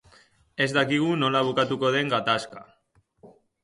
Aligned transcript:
Ez 0.65 0.67
dakigu 0.77 1.11
nola 1.25 1.43
bukatuko 1.51 1.95
den 1.99 2.13
gatazka 2.17 2.69